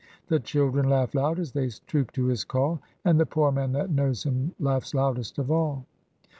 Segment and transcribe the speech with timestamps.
[0.29, 3.91] The children laugh loud as they troop to his call, And the poor man that
[3.91, 5.85] knows him laughs loudest of all."